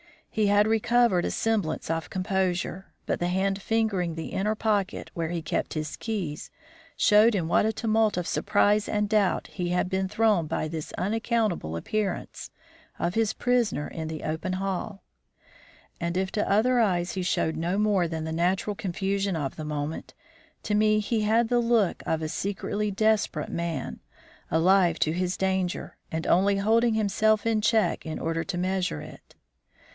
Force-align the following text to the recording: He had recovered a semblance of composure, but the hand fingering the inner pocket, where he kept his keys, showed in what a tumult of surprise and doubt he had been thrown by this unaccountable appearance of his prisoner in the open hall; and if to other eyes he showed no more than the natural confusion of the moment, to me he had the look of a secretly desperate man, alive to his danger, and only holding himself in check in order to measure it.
He 0.31 0.47
had 0.47 0.65
recovered 0.65 1.25
a 1.25 1.29
semblance 1.29 1.91
of 1.91 2.09
composure, 2.09 2.87
but 3.05 3.19
the 3.19 3.27
hand 3.27 3.61
fingering 3.61 4.15
the 4.15 4.27
inner 4.29 4.55
pocket, 4.55 5.11
where 5.13 5.27
he 5.29 5.41
kept 5.43 5.73
his 5.75 5.95
keys, 5.97 6.49
showed 6.95 7.35
in 7.35 7.49
what 7.49 7.65
a 7.67 7.73
tumult 7.73 8.15
of 8.17 8.25
surprise 8.25 8.87
and 8.89 9.07
doubt 9.09 9.47
he 9.47 9.69
had 9.69 9.89
been 9.89 10.07
thrown 10.07 10.47
by 10.47 10.67
this 10.67 10.93
unaccountable 10.93 11.75
appearance 11.75 12.49
of 12.97 13.13
his 13.13 13.33
prisoner 13.33 13.87
in 13.89 14.07
the 14.07 14.23
open 14.23 14.53
hall; 14.53 15.03
and 15.99 16.15
if 16.17 16.31
to 16.31 16.49
other 16.49 16.79
eyes 16.79 17.11
he 17.11 17.21
showed 17.21 17.57
no 17.57 17.77
more 17.77 18.07
than 18.07 18.23
the 18.23 18.31
natural 18.31 18.75
confusion 18.75 19.35
of 19.35 19.55
the 19.55 19.65
moment, 19.65 20.13
to 20.63 20.73
me 20.73 20.99
he 20.99 21.21
had 21.23 21.49
the 21.49 21.59
look 21.59 22.01
of 22.07 22.21
a 22.21 22.29
secretly 22.29 22.89
desperate 22.89 23.49
man, 23.51 23.99
alive 24.49 24.97
to 24.97 25.11
his 25.11 25.35
danger, 25.37 25.97
and 26.09 26.25
only 26.25 26.55
holding 26.57 26.93
himself 26.95 27.45
in 27.45 27.61
check 27.61 28.03
in 28.05 28.17
order 28.17 28.43
to 28.45 28.57
measure 28.57 29.01
it. 29.01 29.35